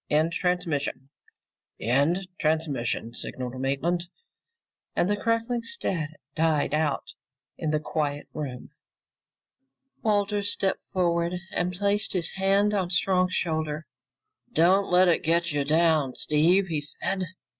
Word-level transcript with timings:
End 0.09 0.33
transmission." 0.33 1.09
"End 1.79 2.27
transmission!" 2.39 3.13
signaled 3.13 3.61
Maitland, 3.61 4.07
and 4.95 5.07
the 5.07 5.15
crackling 5.15 5.61
static 5.61 6.19
died 6.33 6.73
out 6.73 7.13
in 7.55 7.69
the 7.69 7.79
quiet 7.79 8.27
room. 8.33 8.71
Walters 10.01 10.51
stepped 10.51 10.81
forward 10.91 11.33
and 11.53 11.71
placed 11.71 12.13
his 12.13 12.31
hand 12.31 12.73
on 12.73 12.89
Strong's 12.89 13.35
shoulder. 13.35 13.85
"Don't 14.51 14.89
let 14.89 15.07
it 15.07 15.21
get 15.21 15.51
you 15.51 15.63
down, 15.63 16.15
Steve," 16.15 16.65
he 16.65 16.81
said. 16.81 17.21